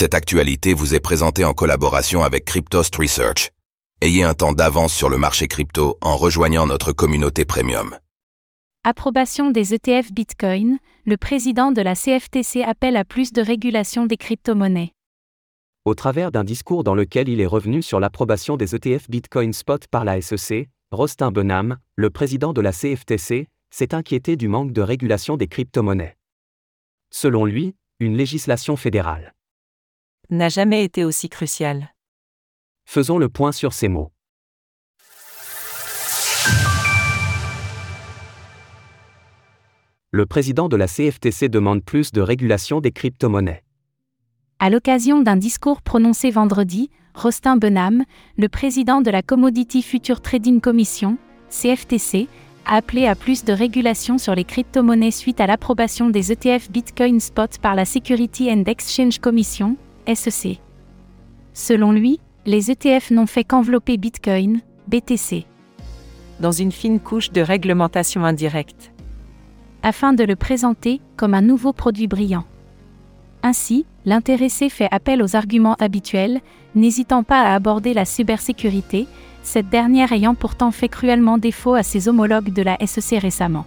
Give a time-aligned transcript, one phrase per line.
[0.00, 3.50] Cette actualité vous est présentée en collaboration avec Cryptost Research.
[4.00, 7.98] Ayez un temps d'avance sur le marché crypto en rejoignant notre communauté premium.
[8.84, 14.16] Approbation des ETF Bitcoin, le président de la CFTC appelle à plus de régulation des
[14.16, 14.92] crypto-monnaies.
[15.84, 19.84] Au travers d'un discours dans lequel il est revenu sur l'approbation des ETF Bitcoin Spot
[19.88, 24.80] par la SEC, Rostin Benham, le président de la CFTC, s'est inquiété du manque de
[24.80, 26.16] régulation des crypto-monnaies.
[27.10, 29.34] Selon lui, une législation fédérale
[30.30, 31.94] n'a jamais été aussi cruciale.
[32.84, 34.12] Faisons le point sur ces mots.
[40.10, 43.62] Le président de la CFTC demande plus de régulation des crypto-monnaies.
[44.58, 48.04] À l'occasion d'un discours prononcé vendredi, Rostin Benham,
[48.36, 51.18] le président de la Commodity Future Trading Commission,
[51.50, 52.26] CFTC,
[52.64, 57.20] a appelé à plus de régulation sur les crypto-monnaies suite à l'approbation des ETF Bitcoin
[57.20, 59.76] Spot par la Security and Exchange Commission,
[60.14, 60.60] SEC.
[61.52, 65.44] Selon lui, les ETF n'ont fait qu'envelopper Bitcoin, BTC.
[66.40, 68.92] Dans une fine couche de réglementation indirecte.
[69.82, 72.44] Afin de le présenter comme un nouveau produit brillant.
[73.42, 76.40] Ainsi, l'intéressé fait appel aux arguments habituels,
[76.74, 79.06] n'hésitant pas à aborder la cybersécurité,
[79.42, 83.66] cette dernière ayant pourtant fait cruellement défaut à ses homologues de la SEC récemment.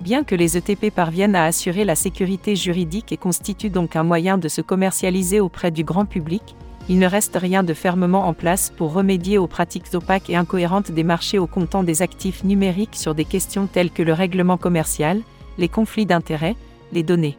[0.00, 4.38] Bien que les ETP parviennent à assurer la sécurité juridique et constituent donc un moyen
[4.38, 6.56] de se commercialiser auprès du grand public,
[6.88, 10.90] il ne reste rien de fermement en place pour remédier aux pratiques opaques et incohérentes
[10.90, 15.20] des marchés au comptant des actifs numériques sur des questions telles que le règlement commercial,
[15.58, 16.56] les conflits d'intérêts,
[16.92, 17.36] les données.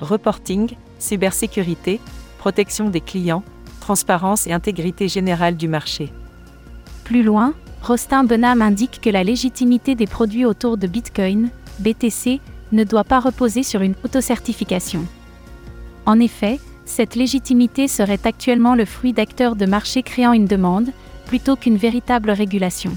[0.00, 2.00] Reporting, cybersécurité,
[2.38, 3.42] protection des clients,
[3.80, 6.12] transparence et intégrité générale du marché.
[7.04, 12.40] Plus loin, Rostin Benham indique que la légitimité des produits autour de Bitcoin, BTC,
[12.72, 15.04] ne doit pas reposer sur une autocertification.
[16.04, 20.90] En effet, cette légitimité serait actuellement le fruit d'acteurs de marché créant une demande,
[21.26, 22.96] plutôt qu'une véritable régulation.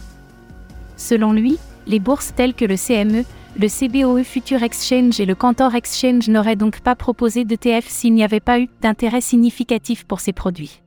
[0.96, 3.24] Selon lui, les bourses telles que le CME,
[3.60, 8.24] le CBOE Future Exchange et le Cantor Exchange n'auraient donc pas proposé d'ETF s'il n'y
[8.24, 10.82] avait pas eu d'intérêt significatif pour ces produits.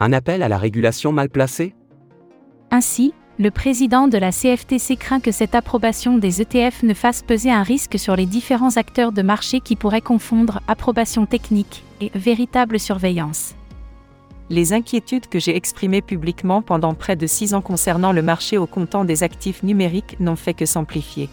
[0.00, 1.74] Un appel à la régulation mal placée?
[2.70, 7.50] Ainsi, le président de la CFTC craint que cette approbation des ETF ne fasse peser
[7.50, 12.78] un risque sur les différents acteurs de marché qui pourraient confondre approbation technique et véritable
[12.78, 13.54] surveillance.
[14.50, 18.66] Les inquiétudes que j'ai exprimées publiquement pendant près de six ans concernant le marché au
[18.66, 21.30] comptant des actifs numériques n'ont fait que s'amplifier.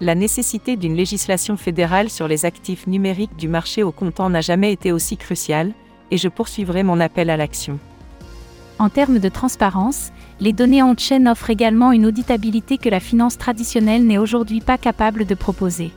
[0.00, 4.72] La nécessité d'une législation fédérale sur les actifs numériques du marché au comptant n'a jamais
[4.72, 5.72] été aussi cruciale,
[6.10, 7.78] et je poursuivrai mon appel à l'action.
[8.80, 10.10] En termes de transparence,
[10.40, 15.26] les données on-chain offrent également une auditabilité que la finance traditionnelle n'est aujourd'hui pas capable
[15.26, 15.92] de proposer.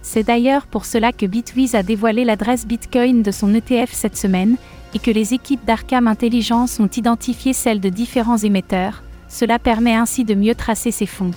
[0.00, 4.56] C'est d'ailleurs pour cela que Bitwiz a dévoilé l'adresse Bitcoin de son ETF cette semaine,
[4.94, 10.24] et que les équipes d'Arkham Intelligence ont identifié celle de différents émetteurs, cela permet ainsi
[10.24, 11.32] de mieux tracer ces fonds.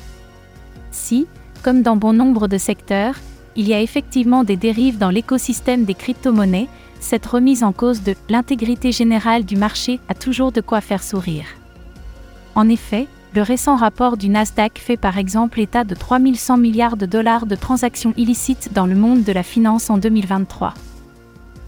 [0.89, 1.27] Si,
[1.63, 3.15] comme dans bon nombre de secteurs,
[3.55, 6.67] il y a effectivement des dérives dans l'écosystème des crypto-monnaies,
[6.99, 11.45] cette remise en cause de l'intégrité générale du marché a toujours de quoi faire sourire.
[12.55, 17.05] En effet, le récent rapport du Nasdaq fait par exemple état de 3100 milliards de
[17.05, 20.73] dollars de transactions illicites dans le monde de la finance en 2023.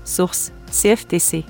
[0.06, 1.44] Source CFTC.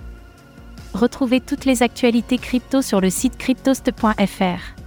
[0.93, 4.77] Retrouvez toutes les actualités crypto sur le site cryptost.fr.